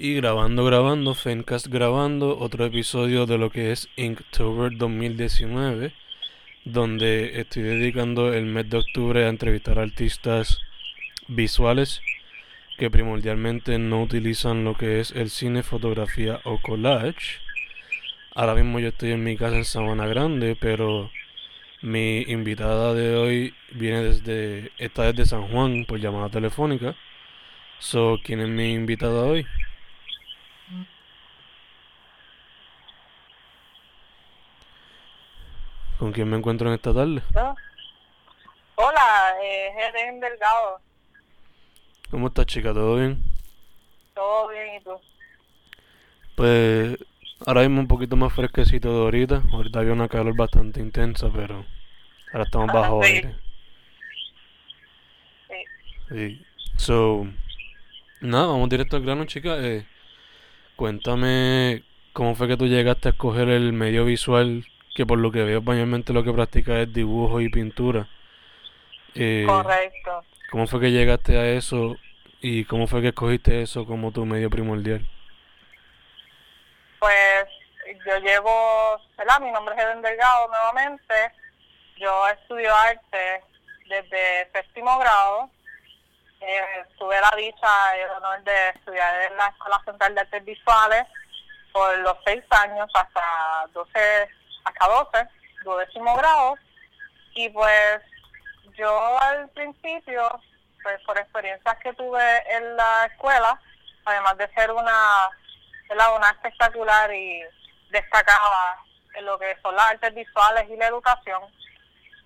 [0.00, 5.92] Y grabando, grabando, Fencast grabando otro episodio de lo que es Inktober 2019,
[6.64, 10.60] donde estoy dedicando el mes de octubre a entrevistar artistas
[11.26, 12.00] visuales
[12.78, 17.40] que primordialmente no utilizan lo que es el cine, fotografía o collage.
[18.36, 21.10] Ahora mismo yo estoy en mi casa en Sabana Grande, pero
[21.82, 26.94] mi invitada de hoy viene desde, está desde San Juan por llamada telefónica.
[27.80, 29.44] So, ¿quién es mi invitada hoy?
[35.98, 37.22] ¿Con quién me encuentro en esta tarde?
[38.76, 40.80] Hola, eh, Helen Delgado.
[42.10, 42.72] ¿Cómo estás, chica?
[42.72, 43.22] ¿Todo bien?
[44.14, 44.92] Todo bien, ¿y tú?
[46.36, 46.96] Pues
[47.44, 49.42] ahora mismo un poquito más fresquecito de ahorita.
[49.52, 51.64] Ahorita había una calor bastante intensa, pero
[52.32, 53.12] ahora estamos bajo sí.
[53.12, 53.36] aire.
[55.48, 55.64] Sí.
[56.10, 56.46] Sí.
[56.76, 57.26] So,
[58.20, 59.56] nada, vamos directo al grano, chica.
[59.58, 59.84] Eh,
[60.76, 61.82] cuéntame
[62.12, 64.64] cómo fue que tú llegaste a escoger el medio visual,
[64.98, 68.08] que por lo que veo, mayormente lo que practicas es dibujo y pintura.
[69.14, 70.24] Eh, Correcto.
[70.50, 71.94] ¿Cómo fue que llegaste a eso
[72.40, 75.08] y cómo fue que escogiste eso como tu medio primordial?
[76.98, 77.44] Pues
[78.04, 79.38] yo llevo, ¿verdad?
[79.40, 81.14] Mi nombre es Helen Delgado nuevamente.
[81.96, 83.44] Yo estudio arte
[83.88, 85.48] desde séptimo grado.
[86.40, 90.44] Eh, tuve la dicha y el honor de estudiar en la Escuela Central de Artes
[90.44, 91.04] Visuales
[91.72, 93.22] por los seis años hasta
[93.72, 94.28] 12,
[94.68, 95.28] hasta 12,
[95.64, 96.56] duodécimo grado.
[97.34, 98.00] Y pues
[98.76, 100.40] yo al principio,
[100.82, 103.60] pues por experiencias que tuve en la escuela,
[104.04, 105.28] además de ser una,
[105.88, 106.16] ¿verdad?
[106.16, 107.42] una espectacular y
[107.90, 108.78] destacada
[109.14, 111.42] en lo que son las artes visuales y la educación,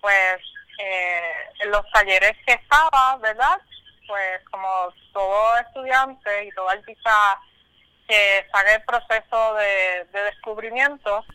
[0.01, 0.37] pues
[0.79, 3.59] eh, en los talleres que estaba, ¿verdad?
[4.07, 7.39] Pues como todo estudiante y todo artista
[8.07, 11.25] que saca el proceso de, de descubrimiento,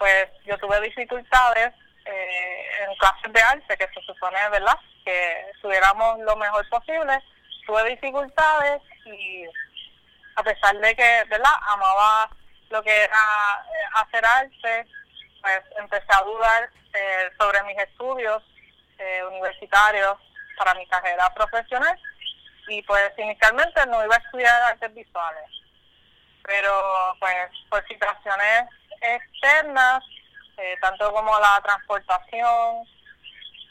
[0.00, 1.74] pues yo tuve dificultades
[2.06, 7.22] eh, en clases de arte, que se supone, ¿verdad?, que estuviéramos lo mejor posible.
[7.66, 9.44] Tuve dificultades y
[10.36, 12.30] a pesar de que, ¿verdad?, amaba
[12.70, 14.86] lo que era eh, hacer arte,
[15.42, 18.42] pues empecé a dudar eh, sobre mis estudios
[18.98, 20.16] eh, universitarios
[20.56, 21.98] para mi carrera profesional
[22.68, 25.50] y pues inicialmente no iba a estudiar artes visuales,
[26.42, 26.72] pero
[27.18, 28.64] pues por situaciones
[29.00, 30.04] externas
[30.56, 32.84] eh, tanto como la transportación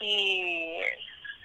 [0.00, 0.80] y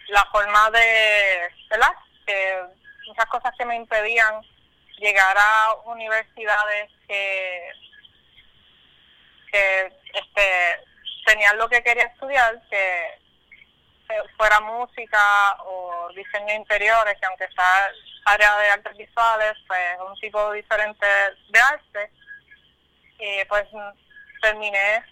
[0.07, 1.93] la forma de, ¿verdad?
[2.25, 2.63] Que
[3.07, 4.41] muchas cosas que me impedían
[4.97, 7.71] llegar a universidades que,
[9.51, 10.85] que este,
[11.25, 13.19] tenían lo que quería estudiar, que
[14.37, 17.91] fuera música o diseño interiores, que aunque sea
[18.25, 21.05] área de artes visuales, pues un tipo diferente
[21.49, 22.11] de arte,
[23.19, 23.65] y pues
[24.41, 25.03] terminé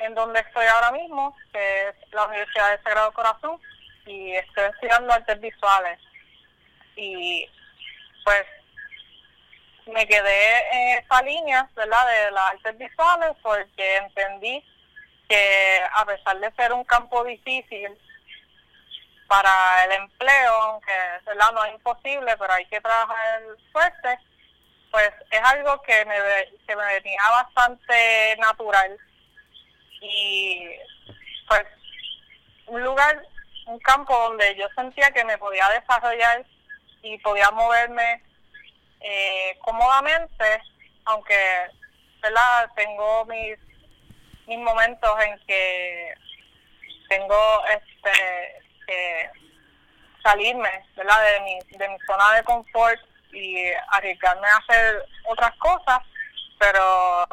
[0.00, 3.60] en donde estoy ahora mismo, que es la Universidad de Sagrado Corazón,
[4.06, 5.98] y estoy estudiando artes visuales.
[6.96, 7.48] Y
[8.24, 8.44] pues
[9.86, 14.64] me quedé en esa línea, ¿verdad?, de las artes visuales, porque entendí
[15.28, 17.96] que a pesar de ser un campo difícil
[19.26, 20.92] para el empleo, aunque
[21.26, 21.52] ¿verdad?
[21.52, 23.42] no es imposible, pero hay que trabajar
[23.72, 24.18] fuerte,
[24.90, 26.16] pues es algo que me,
[26.66, 28.96] que me venía bastante natural
[30.00, 30.70] y
[31.46, 31.64] pues
[32.66, 33.22] un lugar,
[33.66, 36.44] un campo donde yo sentía que me podía desarrollar
[37.02, 38.22] y podía moverme
[39.00, 40.62] eh, cómodamente,
[41.04, 41.36] aunque
[42.20, 42.70] ¿verdad?
[42.74, 43.58] tengo mis,
[44.46, 46.14] mis momentos en que
[47.08, 49.30] tengo este que
[50.22, 51.22] salirme ¿verdad?
[51.22, 53.00] De, mi, de mi zona de confort
[53.32, 56.00] y arriesgarme a hacer otras cosas,
[56.58, 57.28] pero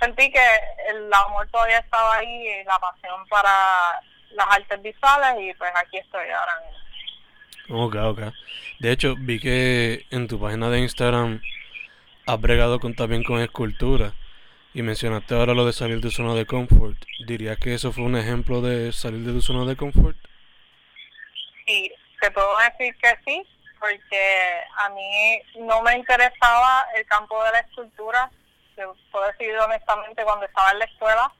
[0.00, 0.44] sentí que
[0.88, 4.00] el amor todavía estaba ahí y la pasión para
[4.32, 6.82] las artes visuales y pues aquí estoy ahora mismo.
[7.86, 8.20] Ok, ok.
[8.80, 11.40] De hecho, vi que en tu página de Instagram
[12.26, 14.12] has bregado con, también con escultura
[14.74, 16.98] y mencionaste ahora lo de salir de tu zona de confort.
[17.26, 20.16] ¿Dirías que eso fue un ejemplo de salir de tu zona de confort?
[21.66, 23.46] Sí, te puedo decir que sí,
[23.82, 28.30] porque a mí no me interesaba el campo de la escultura
[29.10, 31.32] puedo decir honestamente cuando estaba en la escuela,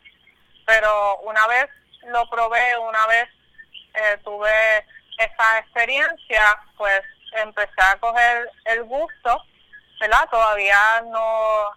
[0.67, 1.69] pero una vez
[2.09, 3.29] lo probé, una vez
[3.94, 4.87] eh, tuve
[5.19, 6.43] esa experiencia,
[6.77, 7.03] pues
[7.33, 9.43] empecé a coger el gusto,
[10.00, 10.29] ¿verdad?
[10.31, 11.71] Todavía no,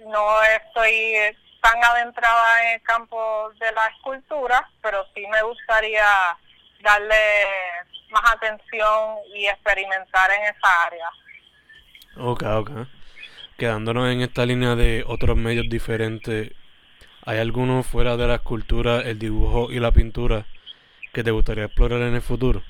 [0.00, 6.36] no estoy tan adentrada en el campo de la escultura, pero sí me gustaría
[6.80, 7.46] darle
[8.10, 11.10] más atención y experimentar en esa área.
[12.18, 12.70] Ok, ok.
[13.58, 16.52] Quedándonos en esta línea de otros medios diferentes,
[17.24, 20.46] ¿hay alguno fuera de la escultura, el dibujo y la pintura
[21.12, 22.62] que te gustaría explorar en el futuro?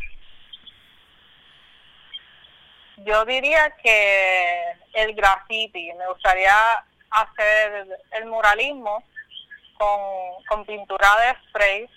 [2.99, 4.63] Yo diría que
[4.95, 6.55] el graffiti, me gustaría
[7.11, 9.03] hacer el muralismo
[9.77, 11.89] con, con pintura de spray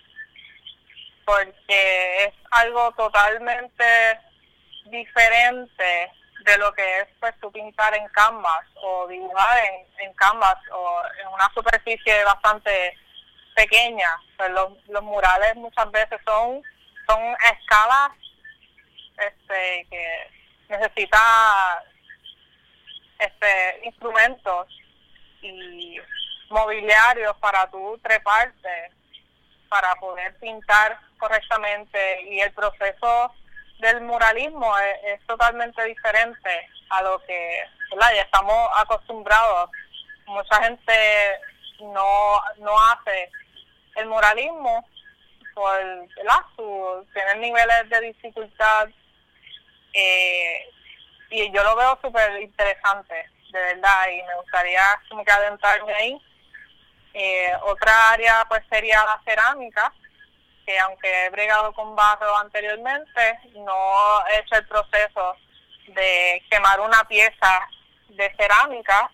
[1.30, 4.20] porque es algo totalmente
[4.86, 6.12] diferente
[6.44, 11.02] de lo que es pues tú pintar en canvas o dibujar en, en canvas o
[11.22, 12.98] en una superficie bastante
[13.56, 14.10] pequeña.
[14.38, 16.64] Pues los, los murales muchas veces son
[17.08, 17.22] son
[17.54, 18.12] escalas
[19.18, 20.31] este que
[20.70, 21.84] necesita
[23.20, 24.68] este instrumentos
[25.44, 26.00] y
[26.50, 28.99] mobiliarios para tú treparte
[29.69, 33.33] para poder pintar correctamente y el proceso
[33.80, 39.69] del muralismo es, totalmente diferente a lo que ya estamos acostumbrados.
[40.25, 41.39] Mucha gente
[41.80, 43.31] no, no hace
[43.95, 44.88] el muralismo
[45.54, 45.77] por
[46.56, 48.89] Su, tiene niveles de dificultad
[49.94, 50.69] eh,
[51.30, 56.21] y yo lo veo súper interesante, de verdad, y me gustaría como que adentrarme ahí.
[57.14, 59.92] Eh, otra área pues sería la cerámica,
[60.66, 65.36] que aunque he bregado con barro anteriormente, no he hecho el proceso
[65.88, 67.68] de quemar una pieza
[68.10, 69.10] de cerámica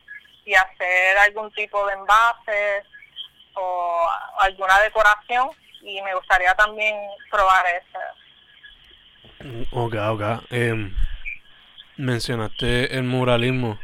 [0.45, 2.83] y hacer algún tipo de envase
[3.53, 4.07] o
[4.39, 5.49] alguna decoración
[5.81, 6.95] y me gustaría también
[7.31, 7.99] probar eso.
[9.71, 10.21] Ok, ok.
[10.49, 10.95] Em,
[11.97, 13.79] mencionaste el muralismo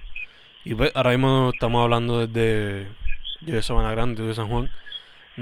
[0.63, 2.87] y pues, ahora mismo estamos hablando desde
[3.41, 4.71] de Sabana Grande, de San Juan.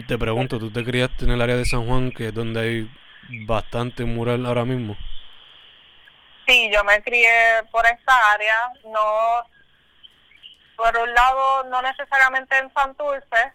[0.08, 2.92] Te pregunto, ¿tú te criaste en el área de San Juan, que es donde hay
[3.46, 4.96] bastante mural ahora mismo?
[6.48, 9.46] Sí, yo me crié por esta área, no,
[10.76, 13.54] por un lado, no necesariamente en Santurce,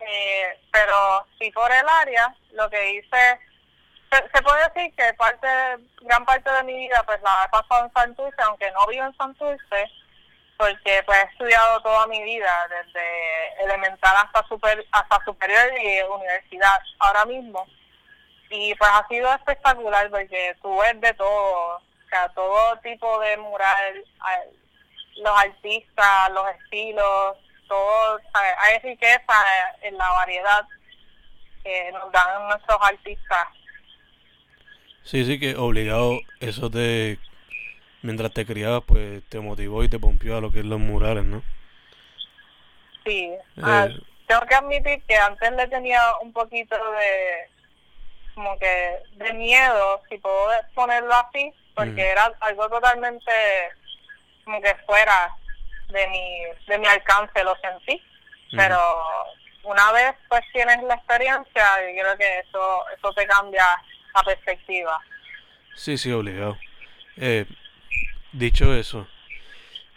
[0.00, 3.40] eh, pero sí por el área, lo que hice,
[4.10, 5.48] se, puede decir que parte,
[6.02, 9.16] gran parte de mi vida pues la he pasado en Santurce, aunque no vivo en
[9.16, 9.90] Santurce,
[10.60, 16.78] porque pues he estudiado toda mi vida, desde elemental hasta super, hasta superior y universidad
[16.98, 17.66] ahora mismo.
[18.50, 23.38] Y pues ha sido espectacular porque tú ves de todo, o sea, todo tipo de
[23.38, 24.04] mural,
[25.16, 29.34] los artistas, los estilos, todo, hay riqueza
[29.80, 30.66] en la variedad
[31.64, 33.46] que nos dan nuestros artistas.
[35.04, 37.18] Sí, sí, que obligado eso de
[38.02, 41.24] mientras te criabas, pues te motivó y te pompió a lo que es los murales,
[41.24, 41.42] ¿no?
[43.04, 43.24] Sí.
[43.24, 43.88] Eh, ah,
[44.26, 47.48] tengo que admitir que antes le tenía un poquito de,
[48.34, 53.32] como que, de miedo, si puedo ponerlo así, porque era algo totalmente
[54.44, 55.34] como que fuera
[55.88, 58.02] de mi, de mi alcance, lo sentí.
[58.52, 58.78] Pero
[59.62, 63.64] una vez pues tienes la experiencia, yo creo que eso, eso te cambia
[64.14, 65.00] la perspectiva.
[65.74, 66.58] Sí, sí, obligado.
[67.16, 67.46] Eh,
[68.32, 69.08] Dicho eso,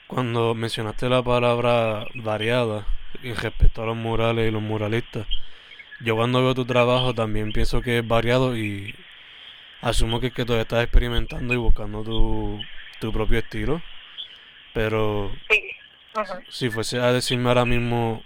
[0.08, 2.88] cuando mencionaste la palabra variada
[3.22, 5.28] en respecto a los murales y los muralistas,
[6.00, 8.96] yo cuando veo tu trabajo también pienso que es variado y
[9.82, 12.60] asumo que es que todavía estás experimentando y buscando tu,
[13.00, 13.84] tu propio estilo.
[14.74, 15.32] Pero
[16.50, 18.24] si fuese a decirme ahora mismo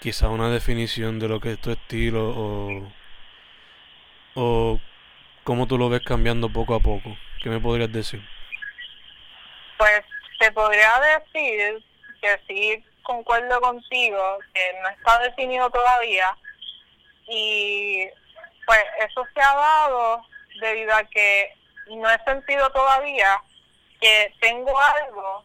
[0.00, 2.92] quizá una definición de lo que es tu estilo o,
[4.34, 4.80] o
[5.44, 8.22] cómo tú lo ves cambiando poco a poco, ¿qué me podrías decir?
[9.82, 10.04] Pues
[10.38, 11.84] te podría decir
[12.20, 16.36] que sí concuerdo contigo, que no está definido todavía.
[17.26, 18.08] Y
[18.64, 20.22] pues eso se ha dado
[20.60, 21.52] debido a que
[21.88, 23.42] no he sentido todavía
[24.00, 25.42] que tengo algo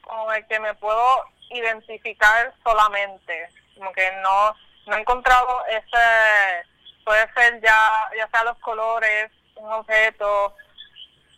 [0.00, 6.66] con el que me puedo identificar solamente, como que no, no he encontrado ese,
[7.04, 10.56] puede ser ya, ya sea los colores, un objeto,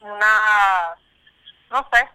[0.00, 0.97] una
[1.71, 2.09] no sé,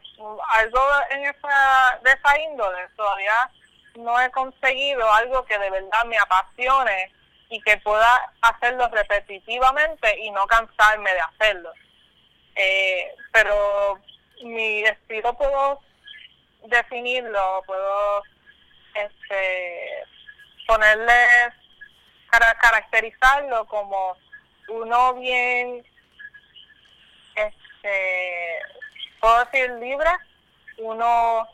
[0.50, 0.80] algo
[1.12, 2.88] en esa, de esa índole.
[2.96, 3.52] Todavía
[3.96, 7.12] no he conseguido algo que de verdad me apasione
[7.50, 11.72] y que pueda hacerlo repetitivamente y no cansarme de hacerlo.
[12.56, 14.00] Eh, pero
[14.44, 15.82] mi estilo puedo
[16.64, 18.24] definirlo, puedo
[18.96, 20.04] este,
[20.68, 21.14] ponerle,
[22.30, 24.18] caracterizarlo como
[24.70, 25.86] uno bien,
[27.36, 28.60] este,
[29.24, 30.10] puedo decir libre,
[30.80, 31.48] uno,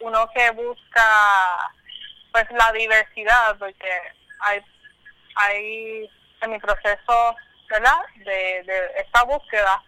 [0.00, 1.72] uno que busca
[2.32, 3.90] pues la diversidad, porque
[4.40, 4.60] hay,
[5.36, 6.10] hay
[6.40, 7.36] en mi proceso.
[8.16, 9.82] De, de esta búsqueda,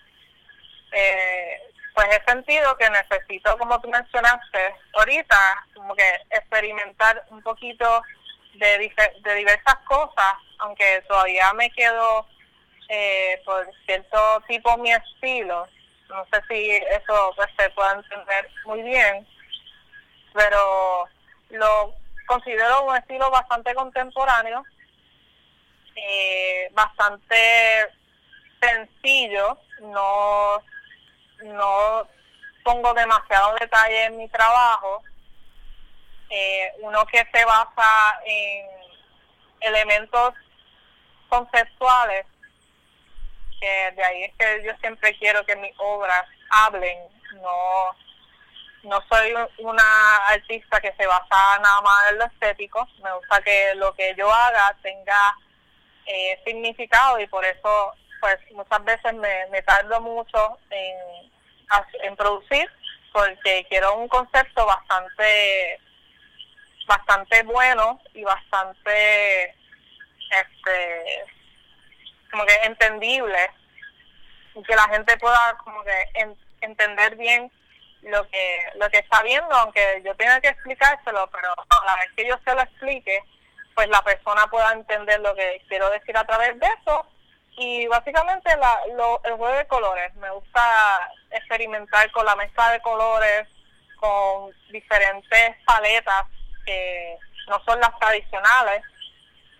[0.90, 1.60] eh,
[1.94, 8.00] pues he sentido que necesito, como tú mencionaste ahorita, como que experimentar un poquito
[8.54, 12.26] de, de diversas cosas, aunque todavía me quedo
[12.88, 15.68] eh, por cierto tipo mi estilo.
[16.08, 19.26] No sé si eso pues, se puede entender muy bien,
[20.32, 21.08] pero
[21.50, 21.94] lo
[22.26, 24.64] considero un estilo bastante contemporáneo,
[25.96, 27.88] eh, bastante
[28.60, 30.62] sencillo, no,
[31.42, 32.08] no
[32.62, 35.02] pongo demasiado detalle en mi trabajo,
[36.30, 38.66] eh, uno que se basa en
[39.60, 40.34] elementos
[41.28, 42.26] conceptuales,
[43.64, 46.98] que de ahí es que yo siempre quiero que mis obras hablen,
[47.40, 47.96] no
[48.82, 53.74] no soy una artista que se basa nada más en lo estético, me gusta que
[53.76, 55.34] lo que yo haga tenga
[56.04, 61.32] eh, significado y por eso pues muchas veces me, me tardo mucho en,
[62.02, 62.70] en producir
[63.10, 65.80] porque quiero un concepto bastante
[66.86, 69.54] bastante bueno y bastante
[70.28, 71.24] este
[72.34, 73.50] como que entendible
[74.56, 77.50] y que la gente pueda como que entender bien
[78.02, 82.10] lo que lo que está viendo, aunque yo tenga que explicárselo, pero a la vez
[82.16, 83.22] que yo se lo explique,
[83.76, 87.06] pues la persona pueda entender lo que quiero decir a través de eso.
[87.56, 92.80] Y básicamente la, lo, el juego de colores, me gusta experimentar con la mezcla de
[92.80, 93.46] colores,
[94.00, 96.24] con diferentes paletas
[96.66, 97.16] que
[97.48, 98.82] no son las tradicionales,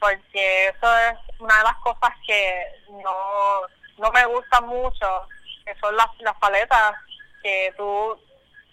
[0.05, 3.61] porque eso es una de las cosas que no,
[3.97, 5.29] no me gusta mucho,
[5.65, 6.95] que son las, las paletas
[7.43, 8.19] que tú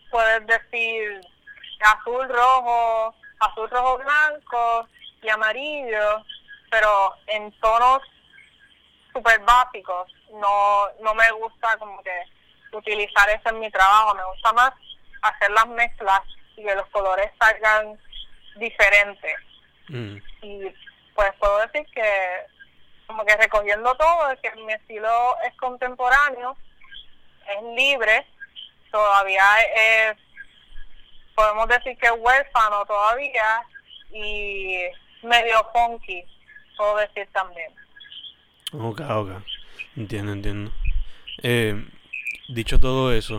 [0.09, 1.21] puedes decir
[1.79, 4.87] azul, rojo, azul, rojo, blanco
[5.21, 6.25] y amarillo,
[6.69, 8.01] pero en tonos
[9.13, 10.11] súper básicos.
[10.33, 12.23] No, no me gusta como que
[12.73, 14.71] utilizar eso en mi trabajo, me gusta más
[15.21, 16.21] hacer las mezclas
[16.57, 17.97] y que los colores salgan
[18.57, 19.35] diferentes.
[19.87, 20.17] Mm.
[20.41, 20.73] Y
[21.21, 22.03] pues puedo decir que
[23.05, 26.57] como que recogiendo todo, que mi estilo es contemporáneo,
[27.47, 28.25] es libre,
[28.91, 29.43] todavía
[29.75, 30.17] es,
[31.35, 33.61] podemos decir que es huérfano todavía
[34.11, 34.79] y
[35.21, 36.23] medio funky,
[36.75, 37.71] puedo decir también.
[38.73, 39.43] Ok, ok,
[39.97, 40.71] entiendo, entiendo.
[41.43, 41.85] Eh,
[42.47, 43.37] dicho todo eso,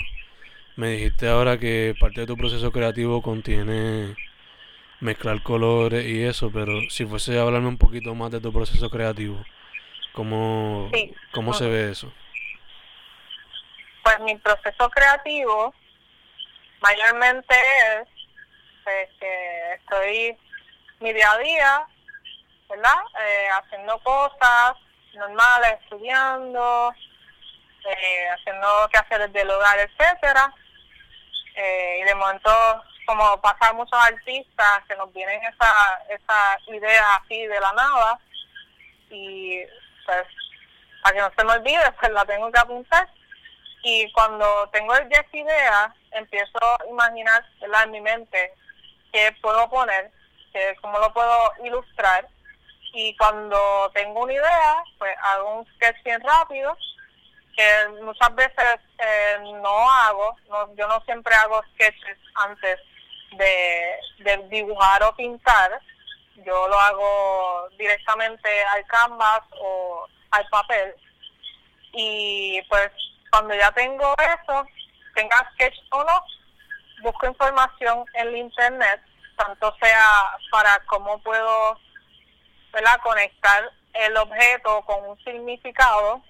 [0.76, 4.14] me dijiste ahora que parte de tu proceso creativo contiene
[5.02, 8.88] mezclar colores y eso, pero si fuese a hablarme un poquito más de tu proceso
[8.88, 9.44] creativo,
[10.14, 10.90] ¿cómo,
[11.32, 12.12] ¿cómo se ve eso?
[14.04, 15.74] Pues mi proceso creativo
[16.80, 18.08] mayormente es
[18.84, 20.36] pues, que estoy
[21.00, 21.86] mi día a día,
[22.70, 23.02] ¿verdad?
[23.26, 24.74] Eh, haciendo cosas
[25.14, 26.94] normales, estudiando,
[27.84, 30.54] eh, haciendo quehaceres del hogar, etcétera.
[31.56, 32.50] Eh, y de momento,
[33.12, 38.18] como pasa muchos artistas que nos vienen esa, esa idea así de la nada,
[39.10, 39.60] y
[40.06, 40.24] pues,
[41.02, 43.08] para que no se me olvide, pues la tengo que apuntar
[43.82, 48.54] y cuando tengo esa idea, empiezo a imaginar en mi mente
[49.12, 50.10] qué puedo poner,
[50.52, 52.28] que, cómo lo puedo ilustrar.
[52.94, 56.76] Y cuando tengo una idea, pues hago un sketch bien rápido,
[57.56, 62.78] que muchas veces eh, no hago, no, yo no siempre hago sketches antes
[63.36, 65.80] de, de dibujar o pintar,
[66.44, 70.94] yo lo hago directamente al canvas o al papel.
[71.92, 72.90] Y pues
[73.30, 74.66] cuando ya tengo eso,
[75.14, 76.24] tenga sketch o no,
[77.02, 79.00] busco información en el internet,
[79.36, 81.78] tanto sea para cómo puedo
[82.72, 83.00] ¿verdad?
[83.02, 86.22] conectar el objeto con un significado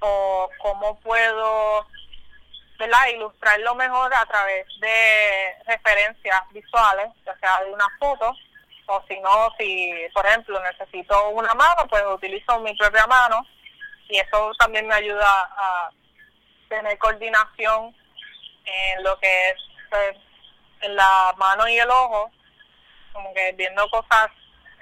[0.00, 1.86] o cómo puedo
[2.78, 3.06] ¿verdad?
[3.14, 8.34] ilustrarlo mejor a través de referencias visuales, ya sea de una foto,
[8.86, 13.44] o si no, si por ejemplo necesito una mano, pues utilizo mi propia mano
[14.08, 15.90] y eso también me ayuda a
[16.68, 17.94] tener coordinación
[18.64, 19.56] en lo que es
[19.90, 20.16] pues,
[20.82, 22.30] en la mano y el ojo,
[23.12, 24.28] como que viendo cosas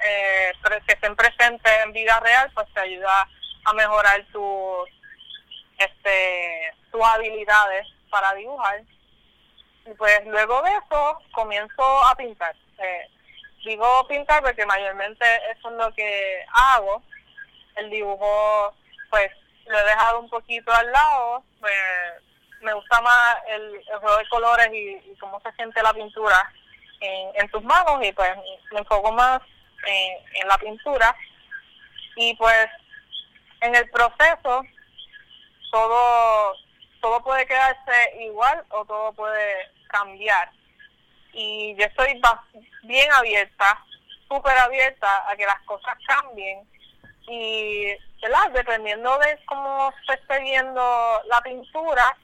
[0.05, 0.53] eh,
[0.87, 3.29] que estén presentes en vida real, pues te ayuda
[3.65, 4.89] a mejorar tus
[5.79, 8.83] este tus habilidades para dibujar
[9.87, 12.55] y pues luego de eso comienzo a pintar.
[12.79, 13.09] Eh,
[13.65, 17.03] digo pintar porque mayormente eso es lo que hago.
[17.77, 18.75] El dibujo,
[19.11, 19.31] pues
[19.67, 21.45] lo he dejado un poquito al lado.
[21.61, 21.75] Pues,
[22.61, 26.51] me gusta más el, juego de colores y, cómo se siente la pintura
[27.01, 28.31] en, tus manos y pues
[28.73, 29.43] me enfoco más
[29.87, 31.15] en la pintura.
[32.17, 32.69] Y pues
[33.61, 34.63] en el proceso
[35.75, 36.55] todo
[37.01, 40.49] todo puede quedarse igual o todo puede cambiar.
[41.33, 42.21] Y yo estoy
[42.85, 43.85] bien abierta,
[44.29, 46.61] súper abierta a que las cosas cambien.
[47.27, 47.89] Y,
[48.23, 48.51] ¿verdad?
[48.53, 52.17] Dependiendo de cómo se esté viendo la pintura,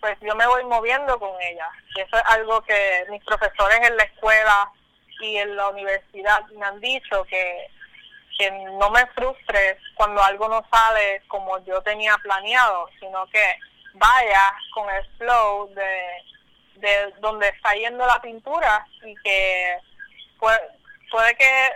[0.00, 1.68] pues yo me voy moviendo con ella.
[1.96, 4.70] Y eso es algo que mis profesores en la escuela
[5.20, 7.68] y en la universidad me han dicho, que,
[8.42, 13.56] que no me frustre cuando algo no sale como yo tenía planeado, sino que
[13.94, 16.24] vaya con el flow de,
[16.76, 19.78] de donde está yendo la pintura y que
[20.40, 20.58] puede,
[21.10, 21.70] puede que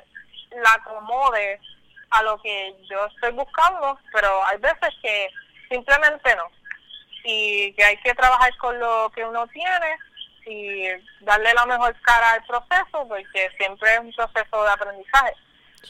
[0.56, 1.60] la acomode
[2.10, 5.28] a lo que yo estoy buscando, pero hay veces que
[5.68, 6.48] simplemente no.
[7.22, 9.98] Y que hay que trabajar con lo que uno tiene
[10.46, 10.86] y
[11.20, 15.34] darle la mejor cara al proceso, porque siempre es un proceso de aprendizaje.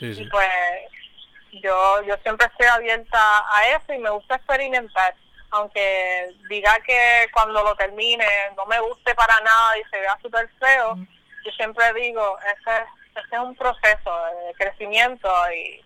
[0.00, 0.48] Y pues
[1.52, 3.18] yo, yo siempre estoy abierta
[3.56, 5.14] a eso y me gusta experimentar
[5.50, 8.26] aunque diga que cuando lo termine
[8.56, 10.96] no me guste para nada y se vea súper feo,
[11.44, 12.84] yo siempre digo, ese,
[13.14, 15.82] ese es un proceso de crecimiento y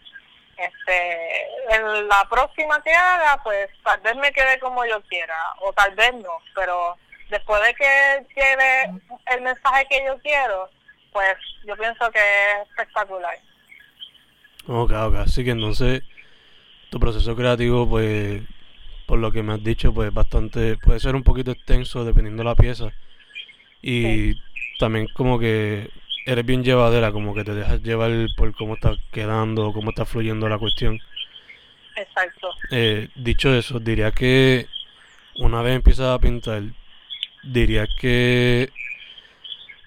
[0.56, 5.72] este en la próxima que haga, pues tal vez me quede como yo quiera o
[5.72, 6.96] tal vez no, pero
[7.30, 10.68] después de que lleve el mensaje que yo quiero,
[11.12, 13.38] pues yo pienso que es espectacular.
[14.72, 16.04] Ok, ok, así que entonces
[16.90, 18.40] tu proceso creativo pues
[19.04, 22.48] por lo que me has dicho, pues bastante, puede ser un poquito extenso dependiendo de
[22.50, 22.92] la pieza.
[23.82, 24.36] Y
[24.78, 25.90] también como que
[26.24, 30.48] eres bien llevadera, como que te dejas llevar por cómo está quedando, cómo está fluyendo
[30.48, 31.00] la cuestión.
[31.96, 32.50] Exacto.
[32.70, 34.68] Eh, dicho eso, diría que
[35.34, 36.62] una vez empiezas a pintar,
[37.42, 38.70] diría que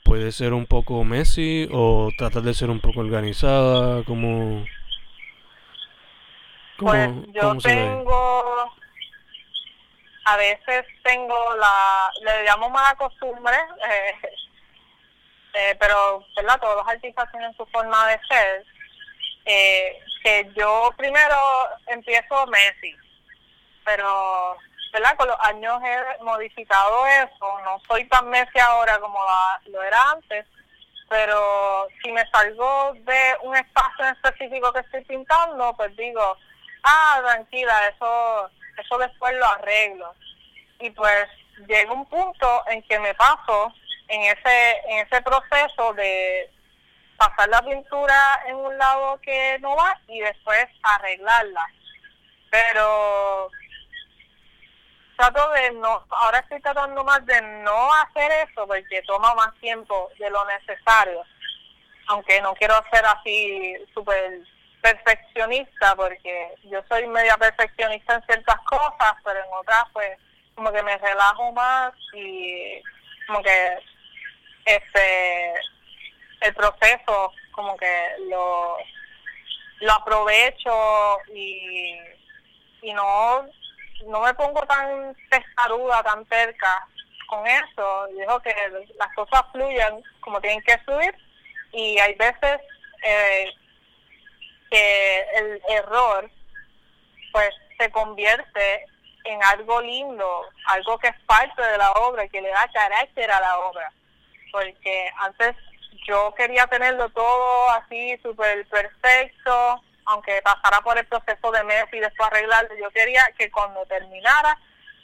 [0.03, 4.65] puede ser un poco messy o tratar de ser un poco organizada, como...
[6.83, 8.73] pues yo tengo
[10.25, 13.55] a veces tengo la, le llamo mala costumbre,
[13.89, 14.15] eh,
[15.53, 16.59] eh, pero ¿verdad?
[16.59, 18.65] todos los artistas tienen su forma de ser,
[19.45, 21.35] eh, que yo primero
[21.87, 22.95] empiezo Messi,
[23.83, 24.57] pero
[24.93, 25.17] ¿verdad?
[25.17, 29.19] con los años he modificado eso, no soy tan Messi ahora como
[29.65, 30.45] lo era antes,
[31.09, 36.37] pero si me salgo de un espacio específico que estoy pintando, pues digo,
[36.83, 40.15] ah, tranquila, eso eso después lo arreglo.
[40.79, 41.27] Y pues
[41.67, 43.73] llega un punto en que me paso
[44.07, 46.49] en ese, en ese proceso de
[47.17, 51.67] pasar la pintura en un lado que no va y después arreglarla.
[52.49, 53.49] Pero
[55.15, 60.11] trato de no, ahora estoy tratando más de no hacer eso porque toma más tiempo
[60.19, 61.23] de lo necesario.
[62.07, 64.41] Aunque no quiero ser así súper
[64.83, 70.19] perfeccionista porque yo soy media perfeccionista en ciertas cosas, pero en otras pues
[70.55, 72.83] como que me relajo más y
[73.25, 73.77] como que
[74.65, 75.53] este
[76.41, 78.77] el proceso como que lo
[79.79, 81.97] lo aprovecho y,
[82.81, 83.45] y no
[84.05, 86.85] no me pongo tan testaruda, tan cerca
[87.27, 88.07] con eso.
[88.17, 88.53] Digo que
[88.99, 91.15] las cosas fluyan como tienen que fluir
[91.71, 92.59] y hay veces
[93.05, 93.45] eh,
[94.73, 96.27] que el error
[97.31, 98.86] pues se convierte
[99.23, 103.39] en algo lindo, algo que es parte de la obra que le da carácter a
[103.39, 103.93] la obra.
[104.51, 105.55] Porque antes
[106.07, 111.99] yo quería tenerlo todo así súper perfecto, aunque pasara por el proceso de mes y
[111.99, 114.57] después arreglarlo, yo quería que cuando terminara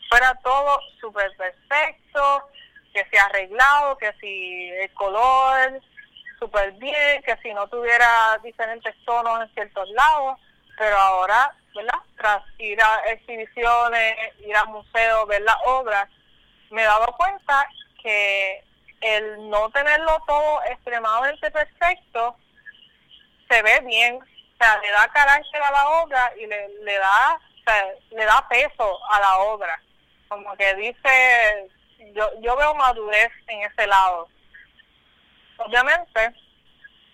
[0.09, 2.49] fuera todo súper perfecto,
[2.91, 5.79] que sea arreglado, que si el color,
[6.39, 10.39] súper bien, que si no tuviera diferentes tonos en ciertos lados,
[10.77, 11.99] pero ahora, ¿verdad?
[12.17, 16.09] Tras ir a exhibiciones, ir a museos, ver las obras,
[16.71, 17.67] me he dado cuenta
[18.01, 18.63] que
[19.01, 22.35] el no tenerlo todo extremadamente perfecto
[23.49, 27.39] se ve bien, o sea, le da carácter a la obra y le, le da
[28.11, 29.79] le da peso a la obra.
[30.27, 31.69] Como que dice,
[32.13, 34.27] yo, yo veo madurez en ese lado
[35.59, 36.33] obviamente,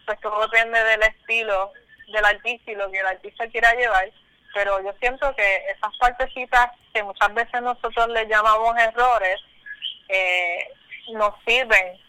[0.06, 1.72] pues todo depende del estilo
[2.12, 4.12] del artista y lo que el artista quiera llevar,
[4.54, 9.40] pero yo siento que esas partecitas que muchas veces nosotros le llamamos errores,
[10.08, 10.70] eh,
[11.14, 12.00] nos sirven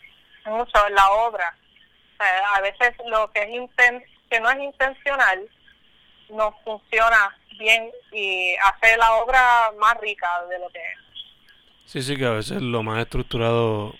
[0.44, 1.57] mucho en la obra.
[2.55, 5.49] a veces lo que es inten que no es intencional
[6.31, 10.99] no funciona bien y hace la obra más rica de lo que es.
[11.85, 13.94] Sí, sí, que a veces lo más estructurado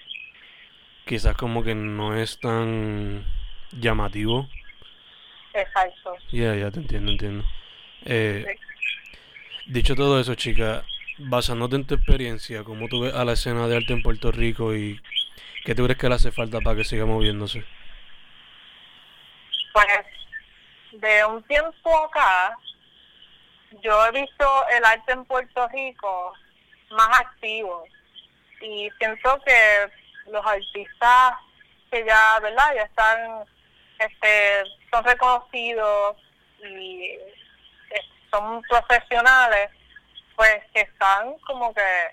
[1.07, 3.25] quizás como que no es tan
[3.73, 4.49] llamativo.
[5.55, 6.17] Exacto.
[6.31, 7.45] Ya, ya te entiendo, entiendo.
[8.05, 8.59] Eh,
[9.69, 10.85] Dicho todo eso, chica,
[11.19, 14.77] basándote en tu experiencia, ¿cómo tú ves a la escena de arte en Puerto Rico
[14.77, 15.01] y
[15.65, 17.65] qué tú crees que le hace falta para que siga moviéndose?
[19.73, 19.87] Pues
[20.93, 22.57] de un tiempo acá,
[23.83, 26.33] yo he visto el arte en Puerto Rico
[26.93, 27.85] más activo
[28.61, 29.91] y siento que
[30.29, 31.35] los artistas
[31.91, 32.75] que ya, ¿verdad?
[32.75, 33.45] Ya están,
[33.99, 36.17] este, son reconocidos
[36.63, 39.71] y eh, son profesionales,
[40.35, 42.11] pues que están como que,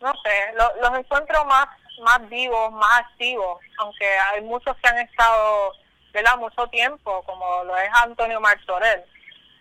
[0.00, 1.66] no sé, los encuentro más,
[2.02, 5.72] más vivos, más activos, aunque hay muchos que han estado,
[6.12, 6.36] ¿verdad?
[6.38, 9.04] Mucho tiempo, como lo es Antonio Martorell,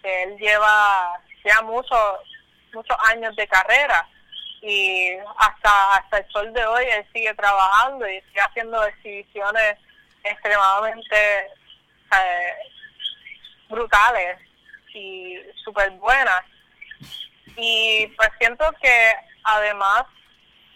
[0.01, 2.19] que él lleva ya muchos,
[2.73, 4.07] muchos años de carrera
[4.63, 9.77] y hasta hasta el sol de hoy él sigue trabajando y sigue haciendo exhibiciones
[10.23, 11.47] extremadamente
[12.11, 12.53] eh,
[13.67, 14.39] brutales
[14.93, 16.43] y súper buenas
[17.57, 20.05] y pues siento que además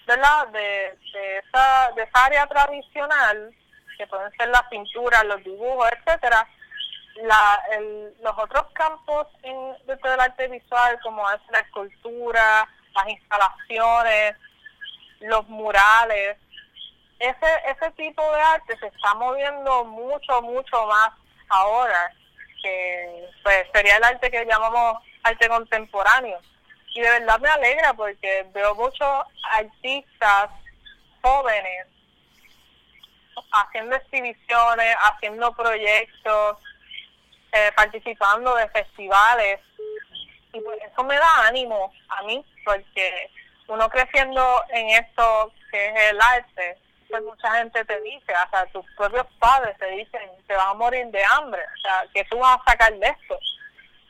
[0.06, 0.48] ¿verdad?
[0.50, 3.54] De, de, esa, de esa área tradicional
[3.98, 6.48] que pueden ser las pinturas, los dibujos, etcétera
[7.24, 13.10] la, el, los otros campos en, dentro del arte visual como es la escultura las
[13.10, 14.36] instalaciones,
[15.22, 16.38] los murales.
[17.20, 21.10] Ese, ese tipo de arte se está moviendo mucho, mucho más
[21.50, 22.12] ahora,
[22.62, 26.40] que pues, sería el arte que llamamos arte contemporáneo.
[26.94, 30.50] Y de verdad me alegra porque veo muchos artistas
[31.22, 31.88] jóvenes
[33.52, 36.58] haciendo exhibiciones, haciendo proyectos,
[37.52, 39.60] eh, participando de festivales
[40.58, 43.30] y pues eso me da ánimo a mí, porque
[43.68, 46.78] uno creciendo en esto que es el arte,
[47.10, 51.06] pues mucha gente te dice, hasta tus propios padres te dicen, te vas a morir
[51.08, 53.40] de hambre, o sea, que tú vas a sacar de esto.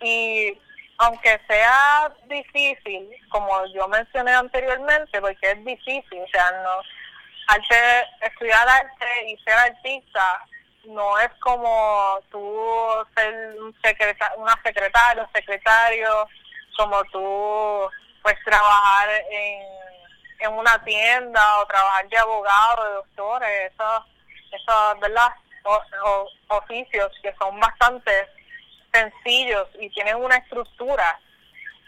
[0.01, 0.59] Y
[0.99, 6.81] aunque sea difícil, como yo mencioné anteriormente, porque es difícil, o sea, no,
[7.47, 10.45] arte, estudiar arte y ser artista
[10.87, 16.27] no es como tú ser un secretario, una secretaria, un secretario,
[16.77, 17.89] como tú
[18.23, 19.61] pues trabajar en,
[20.39, 24.03] en una tienda o trabajar de abogado, de doctores, esos,
[24.51, 25.29] esos ¿verdad?
[25.63, 28.29] O, oficios que son bastante
[28.93, 31.19] sencillos y tienen una estructura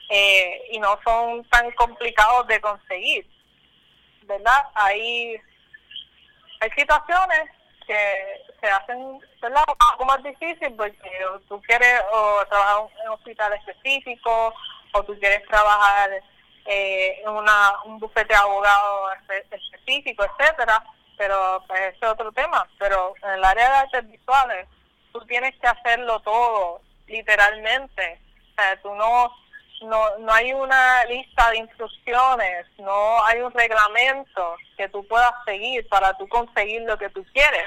[0.09, 3.25] eh, y no son tan complicados de conseguir,
[4.23, 4.67] ¿verdad?
[4.75, 5.39] Hay,
[6.59, 7.49] hay situaciones
[7.89, 11.09] que se hacen un poco más difícil porque
[11.47, 14.53] tú quieres o trabajar en un hospital específico
[14.93, 16.11] o tú quieres trabajar
[16.65, 20.83] eh, en una, un bufete de abogado específico, etcétera,
[21.17, 22.67] pero pues ese es otro tema.
[22.77, 24.67] Pero en el área de artes visuales,
[25.11, 28.21] tú tienes que hacerlo todo, literalmente.
[28.51, 29.33] O sea, tú no,
[29.81, 35.87] no, no hay una lista de instrucciones, no hay un reglamento que tú puedas seguir
[35.89, 37.65] para tú conseguir lo que tú quieres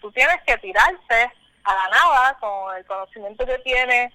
[0.00, 1.32] tú tienes que tirarte
[1.64, 4.12] a la nada con el conocimiento que tienes,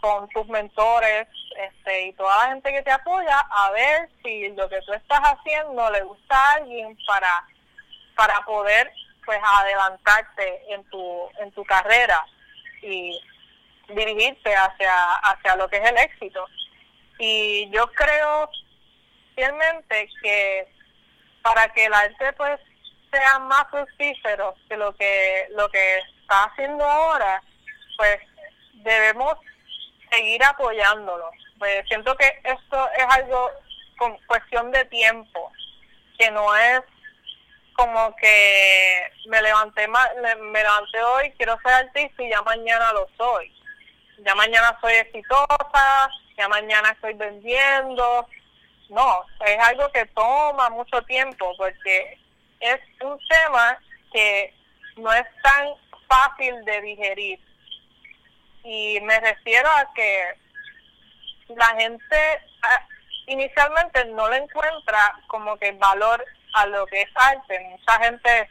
[0.00, 4.68] con tus mentores este, y toda la gente que te apoya, a ver si lo
[4.68, 7.44] que tú estás haciendo le gusta a alguien para,
[8.14, 8.92] para poder
[9.24, 12.24] pues adelantarte en tu, en tu carrera
[12.82, 13.18] y
[13.88, 16.46] dirigirte hacia, hacia lo que es el éxito.
[17.18, 18.48] Y yo creo
[19.34, 20.68] fielmente que
[21.42, 22.60] para que el arte pues
[23.10, 27.42] sean más fructíferos que lo que lo que está haciendo ahora,
[27.96, 28.18] pues
[28.74, 29.34] debemos
[30.10, 31.30] seguir apoyándolo.
[31.58, 33.50] Pues siento que esto es algo
[33.98, 35.52] con cuestión de tiempo,
[36.18, 36.82] que no es
[37.74, 43.52] como que me levanté me levanté hoy, quiero ser artista y ya mañana lo soy.
[44.18, 48.26] Ya mañana soy exitosa, ya mañana estoy vendiendo.
[48.88, 52.18] No, es algo que toma mucho tiempo porque
[52.60, 53.78] es un tema
[54.12, 54.54] que
[54.96, 55.68] no es tan
[56.08, 57.40] fácil de digerir.
[58.64, 60.34] Y me refiero a que
[61.48, 62.16] la gente
[62.62, 62.86] ah,
[63.26, 67.60] inicialmente no le encuentra como que valor a lo que es arte.
[67.60, 68.50] Mucha gente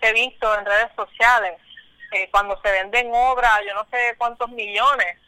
[0.00, 1.60] he visto en redes sociales,
[2.12, 5.18] eh, cuando se venden obras, yo no sé cuántos millones,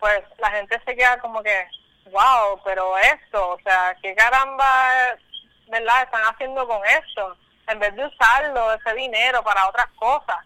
[0.00, 1.66] pues la gente se queda como que,
[2.10, 5.16] wow, pero esto, o sea, ¿qué caramba,
[5.68, 7.36] verdad, están haciendo con esto?
[7.66, 10.38] En vez de usarlo, ese dinero para otras cosas,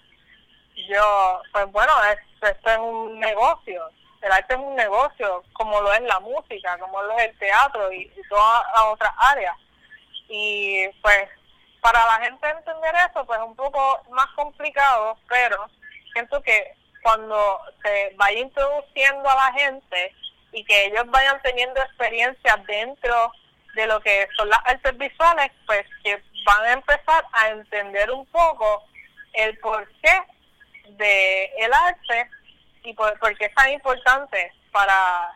[0.89, 1.93] yo, pues bueno,
[2.41, 3.91] esto es un negocio,
[4.23, 7.93] el arte es un negocio, como lo es la música, como lo es el teatro
[7.93, 9.57] y, todas las otras áreas.
[10.29, 11.29] Y pues
[11.81, 15.69] para la gente entender eso, pues es un poco más complicado, pero
[16.13, 20.15] siento que cuando se vaya introduciendo a la gente
[20.53, 23.33] y que ellos vayan teniendo experiencias dentro
[23.75, 28.27] de lo que son las artes visuales, pues que van a empezar a entender un
[28.27, 28.85] poco
[29.33, 30.23] el porqué
[30.91, 32.31] de el arte
[32.83, 35.35] y por, qué es tan importante para,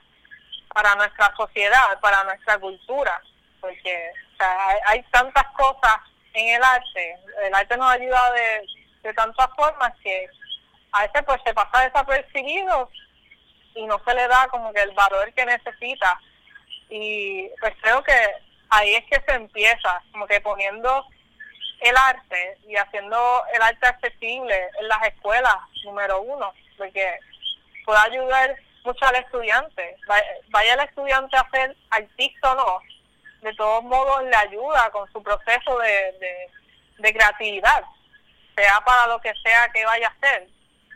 [0.73, 3.21] para nuestra sociedad, para nuestra cultura,
[3.61, 4.11] porque
[4.87, 5.99] hay, tantas cosas
[6.35, 8.67] en el arte, el arte nos ayuda de,
[9.03, 10.29] de tantas formas que
[10.93, 12.91] a veces pues se pasa desapercibido
[13.75, 16.21] y no se le da como que el valor que necesita.
[16.91, 18.15] Y pues creo que
[18.73, 21.07] ahí es que se empieza como que poniendo
[21.81, 27.19] el arte y haciendo el arte accesible en las escuelas número uno porque
[27.85, 29.97] puede ayudar mucho al estudiante.
[30.49, 32.79] Vaya el estudiante a ser artista o no
[33.43, 36.51] de todos modos le ayuda con su proceso de, de,
[36.99, 37.85] de creatividad.
[38.55, 40.49] Sea para lo que sea que vaya a hacer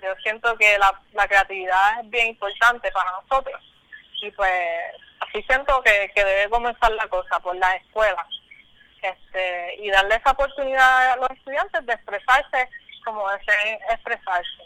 [0.03, 3.61] yo siento que la, la creatividad es bien importante para nosotros.
[4.23, 4.53] Y pues
[5.21, 8.27] así siento que, que debe comenzar la cosa por la escuela
[9.03, 12.69] este, y darle esa oportunidad a los estudiantes de expresarse
[13.05, 14.63] como deseen expresarse.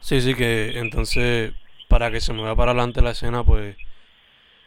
[0.00, 1.52] Sí, sí, que entonces
[1.88, 3.76] para que se mueva para adelante la escena, pues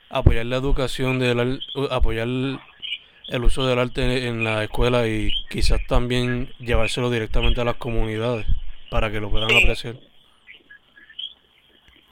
[0.09, 6.53] apoyar la educación, del, apoyar el uso del arte en la escuela y quizás también
[6.59, 8.45] llevárselo directamente a las comunidades
[8.89, 9.95] para que lo puedan apreciar.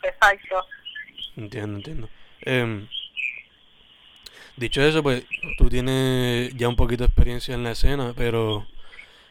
[0.03, 0.65] Exacto.
[1.35, 2.09] Entiendo, entiendo.
[2.41, 2.87] Eh,
[4.55, 5.25] dicho eso, pues
[5.57, 8.65] tú tienes ya un poquito de experiencia en la escena, pero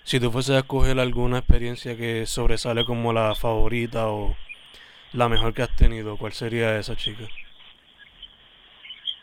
[0.05, 4.37] si tú fueses a escoger alguna experiencia que sobresale como la favorita o
[5.13, 7.25] la mejor que has tenido, ¿cuál sería esa chica?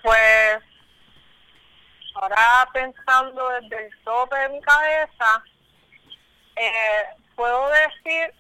[0.02, 0.60] Pues
[2.16, 5.44] ahora pensando desde el tope de mi cabeza,
[6.56, 7.04] eh,
[7.36, 8.34] puedo decir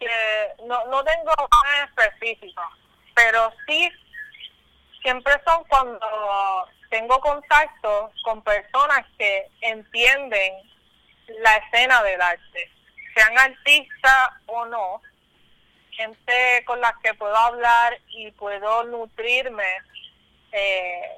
[0.00, 2.62] que no, no tengo nada específico,
[3.14, 3.88] pero sí
[5.02, 10.54] siempre son cuando tengo contacto con personas que entienden
[11.40, 12.70] la escena del arte,
[13.14, 15.00] sean artistas o no,
[15.92, 19.76] gente con la que puedo hablar y puedo nutrirme
[20.52, 21.16] eh,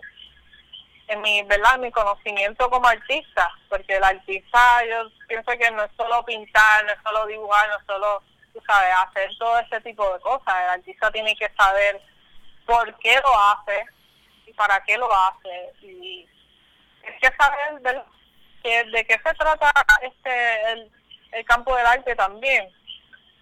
[1.09, 1.79] en mi, ¿verdad?
[1.79, 6.92] mi conocimiento como artista, porque el artista yo pienso que no es solo pintar, no
[6.92, 8.23] es solo dibujar, no es solo,
[8.66, 10.55] sabes, hacer todo ese tipo de cosas.
[10.64, 12.01] El artista tiene que saber
[12.66, 13.85] por qué lo hace
[14.46, 15.72] y para qué lo hace.
[15.83, 16.29] Y
[17.03, 17.81] es que saber
[18.62, 19.72] de, de qué se trata
[20.03, 20.92] este el,
[21.33, 22.68] el campo del arte también.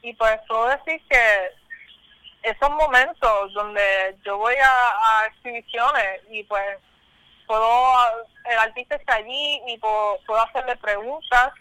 [0.03, 1.53] Y pues puedo decir que
[2.43, 6.79] esos momentos donde yo voy a exhibiciones y pues
[7.51, 7.93] puedo,
[8.45, 11.53] el artista está allí y puedo, hacerle preguntas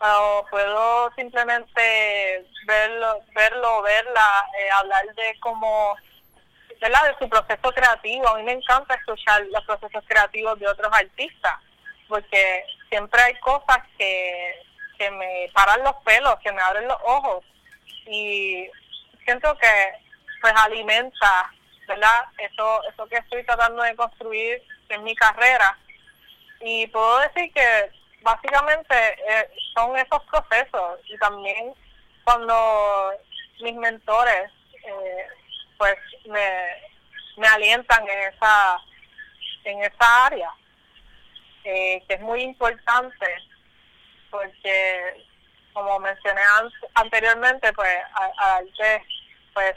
[0.00, 5.96] o puedo simplemente verlo, verlo verla, eh, hablar de cómo,
[6.80, 7.04] ¿verdad?
[7.04, 8.28] de su proceso creativo.
[8.28, 11.54] A mí me encanta escuchar los procesos creativos de otros artistas,
[12.08, 14.62] porque siempre hay cosas que,
[14.98, 17.44] que me paran los pelos, que me abren los ojos
[18.06, 18.68] y
[19.24, 19.92] siento que
[20.40, 21.50] pues alimenta,
[21.88, 22.24] ¿verdad?
[22.38, 25.76] Eso, eso que estoy tratando de construir en mi carrera.
[26.60, 27.90] Y puedo decir que
[28.22, 28.94] básicamente
[29.28, 31.74] eh, son esos procesos y también
[32.24, 33.12] cuando
[33.60, 34.50] mis mentores
[34.84, 35.26] eh,
[35.78, 36.48] pues me,
[37.36, 38.78] me alientan en esa
[39.64, 40.50] en esa área
[41.64, 43.26] eh, que es muy importante
[44.30, 45.26] porque
[45.72, 46.40] como mencioné
[46.94, 48.60] anteriormente pues a,
[49.52, 49.74] pues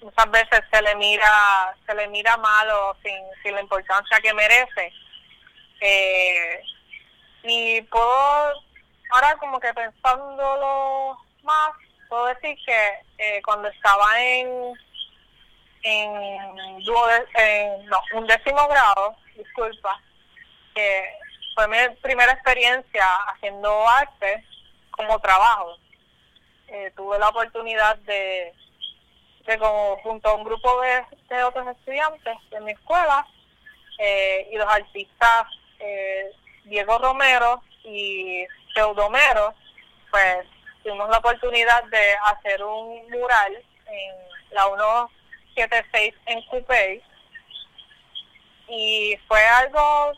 [0.00, 4.92] muchas veces se le mira se le mira malo sin, sin la importancia que merece.
[5.80, 6.62] Eh,
[7.42, 8.52] y puedo
[9.10, 11.72] ahora como que pensándolo más
[12.08, 14.74] puedo decir que eh, cuando estaba en
[15.82, 20.00] en, en no, un décimo grado disculpa
[20.74, 21.12] que
[21.54, 24.44] fue mi primera experiencia haciendo arte
[24.90, 25.76] como trabajo.
[26.68, 28.54] Eh, tuve la oportunidad de
[29.44, 33.26] que como junto a un grupo de, otros estudiantes de mi escuela
[33.98, 35.46] eh, y los artistas
[35.80, 36.30] eh,
[36.64, 39.54] Diego Romero y Pseudomero,
[40.10, 40.46] pues
[40.82, 44.68] tuvimos la oportunidad de hacer un mural en la
[45.54, 47.02] 176 en Coupé.
[48.68, 50.12] Y fue algo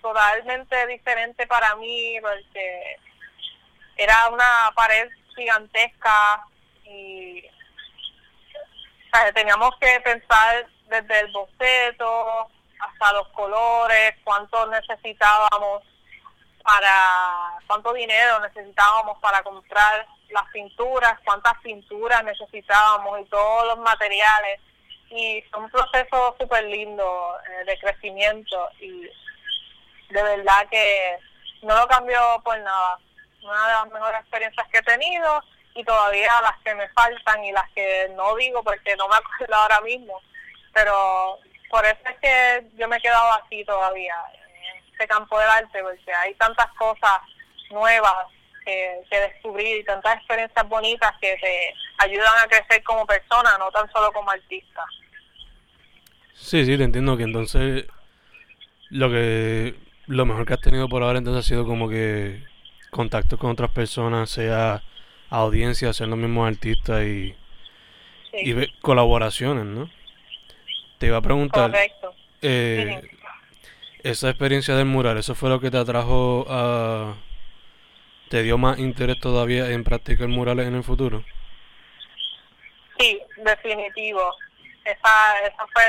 [0.00, 2.96] totalmente diferente para mí porque
[3.96, 6.46] era una pared gigantesca
[6.84, 7.44] y
[9.34, 12.48] teníamos que pensar desde el boceto
[12.80, 15.82] hasta los colores, cuánto necesitábamos
[16.62, 24.60] para, cuánto dinero necesitábamos para comprar las pinturas, cuántas pinturas necesitábamos y todos los materiales.
[25.10, 29.02] Y fue un proceso súper lindo eh, de crecimiento y
[30.10, 31.18] de verdad que
[31.62, 32.98] no lo cambió por nada.
[33.42, 35.42] Una de las mejores experiencias que he tenido
[35.74, 39.54] y todavía las que me faltan y las que no digo porque no me acuerdo
[39.54, 40.20] ahora mismo.
[40.72, 41.38] Pero
[41.70, 45.82] por eso es que yo me he quedado así todavía, en este campo del arte,
[45.82, 47.20] porque hay tantas cosas
[47.70, 48.26] nuevas
[48.64, 53.90] que, descubrir y tantas experiencias bonitas que te ayudan a crecer como persona, no tan
[53.92, 54.84] solo como artista.
[56.34, 57.86] Sí, sí, te entiendo que entonces
[58.88, 59.74] lo que
[60.06, 62.42] lo mejor que has tenido por ahora entonces ha sido como que
[62.90, 64.82] contactos con otras personas, sea
[65.28, 67.36] audiencia, ser los mismos artistas y,
[68.32, 69.88] y colaboraciones, ¿no?
[70.98, 71.72] Te iba a preguntar,
[72.42, 73.00] eh,
[74.02, 77.14] esa experiencia del mural, ¿eso fue lo que te atrajo a...
[78.30, 81.24] ¿Te dio más interés todavía en practicar murales en el futuro?
[82.98, 84.22] Sí, definitivo.
[84.84, 85.84] Esa, esa fue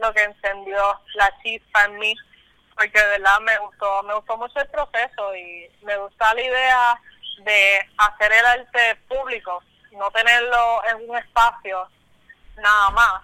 [0.00, 2.14] lo que encendió la chispa en mí,
[2.76, 7.00] porque de verdad me gustó, me gustó mucho el proceso y me gusta la idea
[7.40, 9.60] de hacer el arte público,
[9.92, 11.88] no tenerlo en un espacio
[12.56, 13.22] nada más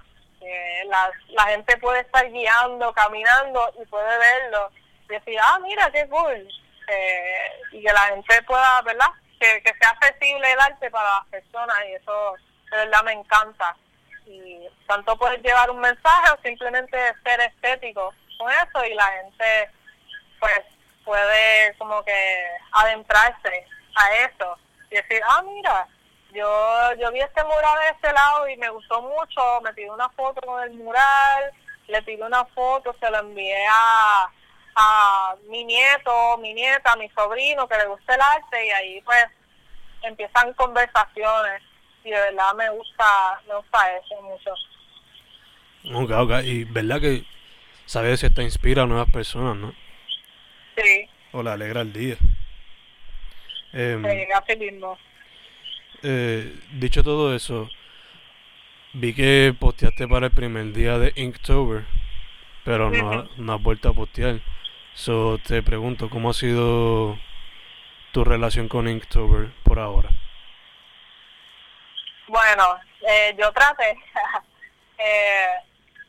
[0.88, 4.70] la, la gente puede estar guiando, caminando y puede verlo
[5.04, 6.48] y decir, ah, mira, qué cool.
[6.88, 9.08] Eh, y que la gente pueda, ¿verdad?
[9.40, 12.34] Que, que sea accesible el arte para las personas y eso
[12.70, 13.76] de verdad me encanta.
[14.26, 19.70] Y tanto puedes llevar un mensaje o simplemente ser estético con eso y la gente
[20.40, 20.60] pues
[21.04, 23.66] puede como que adentrarse
[23.96, 24.58] a eso
[24.90, 25.86] y decir, ah, mira,
[26.32, 30.08] yo, yo vi este mural de este lado y me gustó mucho, me tiré una
[30.10, 31.52] foto con el mural,
[31.86, 34.28] le tiré una foto, se lo envié a,
[34.76, 39.26] a mi nieto, mi nieta, mi sobrino que le gusta el arte y ahí pues
[40.02, 41.62] empiezan conversaciones
[42.04, 44.54] y de verdad me gusta, me gusta eso mucho.
[45.92, 47.24] Ok, ok, y verdad que
[47.86, 49.74] sabes si esto inspira a nuevas personas, ¿no?
[50.76, 51.08] Sí.
[51.32, 52.16] O le alegra el día.
[53.72, 53.98] Eh,
[54.46, 54.98] sí, mismo.
[56.02, 57.68] Eh, dicho todo eso,
[58.92, 61.84] vi que posteaste para el primer día de Inktober,
[62.64, 64.40] pero no, no has vuelto a postear.
[64.94, 67.18] So, te pregunto, ¿cómo ha sido
[68.12, 70.10] tu relación con Inktober por ahora?
[72.28, 73.90] Bueno, eh, yo traté.
[74.98, 75.46] eh,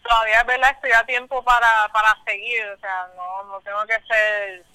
[0.01, 3.99] todavía es verdad, estoy a tiempo para, para seguir, o sea, no, no tengo que
[4.07, 4.65] ser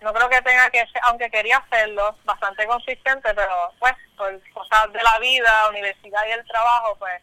[0.00, 4.92] no creo que tenga que ser, aunque quería hacerlo, bastante consistente, pero pues por cosas
[4.92, 7.22] de la vida, universidad y el trabajo, pues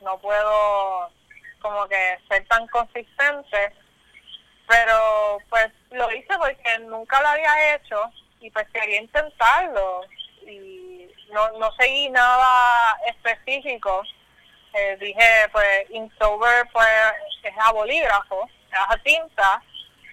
[0.00, 1.10] no puedo
[1.60, 3.72] como que ser tan consistente.
[4.66, 10.02] Pero pues lo hice porque nunca lo había hecho y pues quería intentarlo
[10.46, 14.02] y no, no seguí nada específico.
[14.72, 16.88] Eh, dije, pues Inktober pues
[17.42, 19.62] es a bolígrafo, es a tinta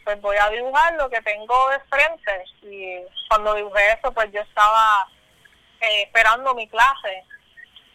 [0.04, 2.44] pues voy a dibujar lo que tengo de frente.
[2.64, 5.08] Y cuando dibujé eso, pues yo estaba
[5.80, 7.24] eh, esperando mi clase,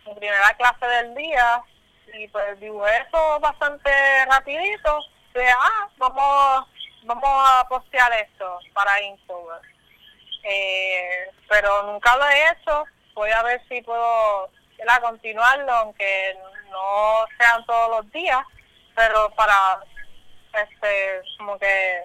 [0.07, 1.63] mi primera clase del día,
[2.15, 3.91] y pues dibujé eso bastante
[4.27, 5.01] rapidito.
[5.45, 6.69] Ah, vamos,
[7.03, 9.61] vamos a postear esto para Instagram.
[10.43, 12.85] Eh, pero nunca lo he hecho.
[13.15, 14.51] Voy a ver si puedo
[15.03, 16.39] continuarlo, aunque
[16.71, 18.45] no sean todos los días,
[18.95, 19.81] pero para
[20.53, 22.05] este como que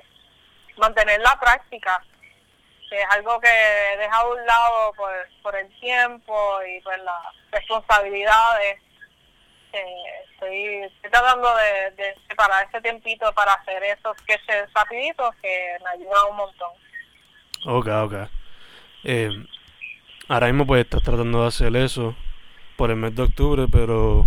[0.78, 2.04] mantener la práctica
[2.90, 6.98] que es algo que he dejado a un lado por, por el tiempo y por
[7.00, 8.82] las responsabilidades
[10.52, 11.50] estoy, tratando
[11.96, 16.70] de, separar ese tiempito para hacer esos sketches rapiditos que me ayudan un montón
[17.66, 18.14] ok ok
[19.04, 19.32] eh,
[20.28, 22.16] ahora mismo pues estás tratando de hacer eso
[22.78, 24.26] por el mes de octubre pero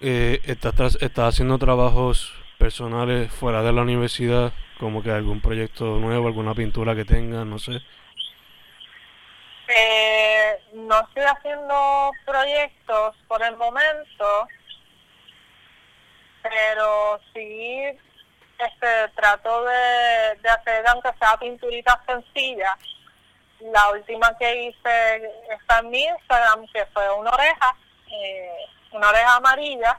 [0.00, 6.26] eh, estás, estás haciendo trabajos personales fuera de la universidad, como que algún proyecto nuevo,
[6.26, 7.80] alguna pintura que tengan, no sé?
[9.68, 14.48] Eh, no estoy haciendo proyectos por el momento,
[16.44, 17.82] pero sí
[18.58, 22.76] este, trato de, de hacer, aunque sea pinturitas sencillas.
[23.60, 27.76] La última que hice está en mi Instagram, que fue una oreja,
[28.10, 29.98] eh, una oreja amarilla,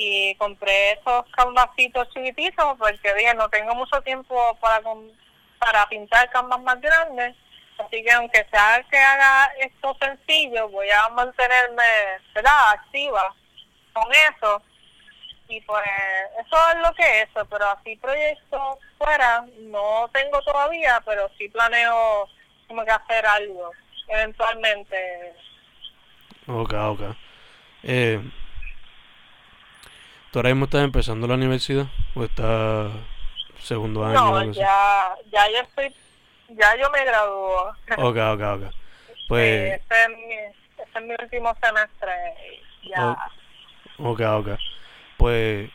[0.00, 4.80] y compré esos canvasitos chiquititos porque dije no tengo mucho tiempo para
[5.58, 7.34] para pintar canvas más grandes
[7.78, 11.82] así que aunque sea que haga esto sencillo voy a mantenerme
[12.32, 12.70] ¿verdad?
[12.74, 13.34] activa
[13.92, 14.62] con eso
[15.48, 15.84] y pues
[16.40, 22.28] eso es lo que es pero así proyectos fuera no tengo todavía pero sí planeo
[22.66, 23.72] como que hacer algo
[24.08, 25.34] eventualmente
[26.46, 27.00] ok ok
[27.84, 28.20] eh,
[30.30, 32.92] ¿Tú ahora mismo estás empezando la universidad o estás
[33.62, 34.14] segundo año?
[34.14, 35.94] No, ya, ya yo estoy,
[36.48, 37.68] ya yo me graduó.
[37.96, 38.74] Ok, ok, ok.
[39.26, 39.80] Pues...
[39.80, 42.12] este, es mi, este es mi último semestre.
[42.82, 43.16] Ya.
[43.98, 44.48] Ok, ok.
[45.18, 45.70] Pues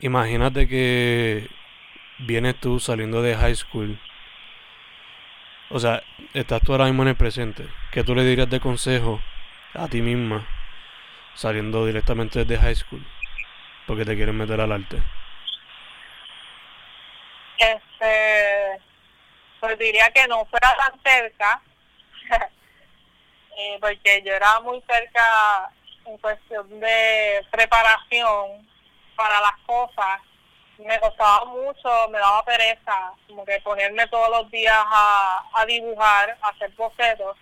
[0.00, 1.48] imagínate que
[2.18, 4.00] vienes tú saliendo de high school.
[5.70, 6.02] O sea,
[6.34, 7.68] estás tú ahora mismo en el presente.
[7.92, 9.22] ¿Qué tú le dirías de consejo
[9.74, 10.48] a ti misma
[11.34, 13.06] saliendo directamente de high school?
[13.86, 15.02] porque te quieren meter al arte?
[17.58, 18.80] Este,
[19.60, 21.60] pues diría que no fuera tan cerca,
[23.56, 25.70] eh, porque yo era muy cerca
[26.04, 28.68] en cuestión de preparación
[29.16, 30.20] para las cosas.
[30.78, 36.36] Me costaba mucho, me daba pereza, como que ponerme todos los días a, a dibujar,
[36.42, 37.36] a hacer bocetos.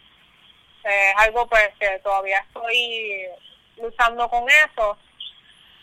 [0.84, 3.26] es algo pues que todavía estoy
[3.76, 4.98] luchando con eso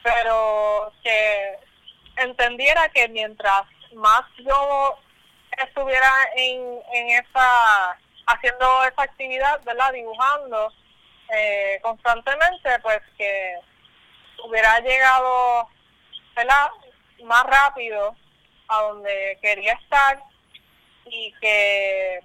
[0.08, 1.58] pero que
[2.18, 3.64] entendiera que mientras
[3.94, 4.98] más yo
[5.64, 7.98] estuviera en, en esa,
[8.28, 9.92] haciendo esa actividad, ¿verdad?
[9.94, 10.72] Dibujando
[11.34, 13.56] eh, constantemente, pues que
[14.44, 15.70] hubiera llegado.
[17.24, 18.16] Más rápido
[18.68, 20.22] a donde quería estar
[21.06, 22.20] y que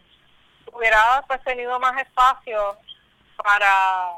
[0.70, 2.76] hubiera pues tenido más espacio
[3.36, 4.10] para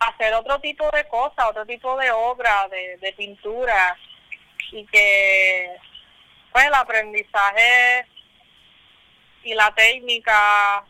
[0.00, 3.96] hacer otro tipo de cosas, otro tipo de obra, de, de pintura,
[4.70, 5.76] y que
[6.52, 8.06] pues el aprendizaje
[9.44, 10.84] y la técnica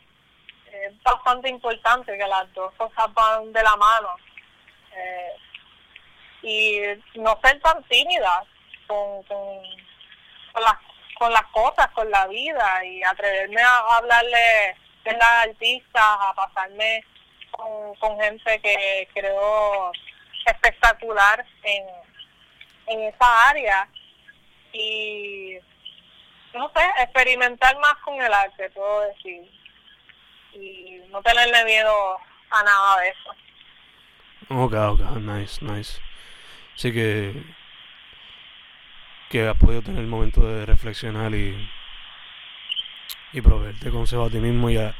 [0.87, 4.09] es bastante importante, que las dos cosas van de la mano.
[4.95, 5.33] Eh,
[6.43, 6.81] y
[7.21, 8.45] no ser tan tímida
[8.87, 9.63] con, con,
[10.53, 10.75] con, las,
[11.19, 17.05] con las cosas, con la vida, y atreverme a hablarle de las artistas, a pasarme
[17.53, 19.93] con, gente que creo
[20.47, 21.87] espectacular en,
[22.87, 23.89] en esa área
[24.73, 25.59] y
[26.55, 29.51] no sé, experimentar más con el arte, puedo decir,
[30.55, 31.93] y no tenerle miedo
[32.51, 33.31] a nada de eso.
[34.49, 36.01] Ok, ok, nice, nice.
[36.75, 37.43] Así que
[39.31, 41.57] que has podido tener el momento de reflexionar y
[43.33, 44.95] y proveerte consejo a ti mismo y a,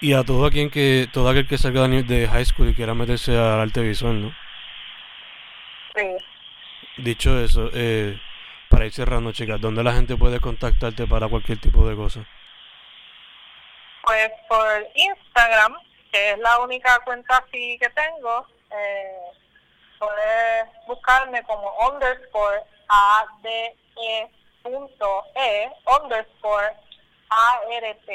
[0.00, 3.36] y a todo aquel que, todo aquel que salga de high school y quiera meterse
[3.36, 4.34] al arte visual, ¿no?
[5.94, 7.02] Sí.
[7.02, 8.20] Dicho eso, eh,
[8.68, 12.26] para ir cerrando, chicas, ¿dónde la gente puede contactarte para cualquier tipo de cosa?
[14.12, 15.74] Pues por Instagram,
[16.12, 19.16] que es la única cuenta así que tengo, eh,
[19.98, 23.74] puedes buscarme como underscore ADE
[24.62, 26.74] punto E underscore
[27.30, 28.10] ART.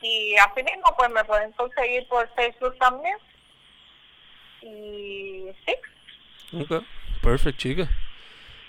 [0.00, 3.18] Y así mismo, pues me pueden conseguir por Facebook también.
[4.62, 6.56] Y sí.
[6.58, 6.82] Ok,
[7.22, 7.90] perfecto, chica.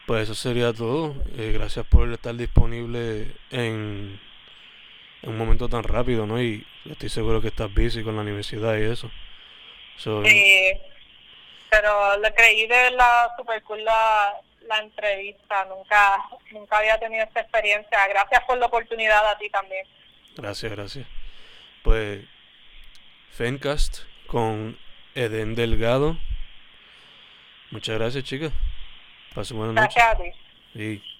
[0.06, 1.16] Pues eso sería todo.
[1.38, 4.20] Eh, gracias por estar disponible en,
[5.22, 6.42] en, un momento tan rápido, ¿no?
[6.42, 9.12] Y estoy seguro que estás busy con la universidad y eso.
[9.98, 10.72] sí,
[11.70, 15.66] pero le creí de la super cool la, la entrevista.
[15.66, 18.08] Nunca, nunca había tenido esta experiencia.
[18.08, 19.86] Gracias por la oportunidad a ti también.
[20.36, 21.08] Gracias, gracias.
[21.84, 22.26] Pues
[23.32, 24.78] Fencast con
[25.16, 26.18] Eden Delgado.
[27.72, 28.52] Muchas gracias, chicas.
[29.34, 29.96] Paso buenas noches.
[29.96, 30.32] Gracias a ti.
[30.74, 31.11] Sí.